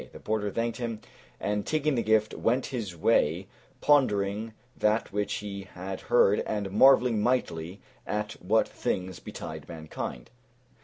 [0.11, 0.99] The Porter thanked him,
[1.39, 3.45] and taking the gift, went his way,
[3.81, 10.31] pondering that which he had heard and marveling mightily at what things betide mankind.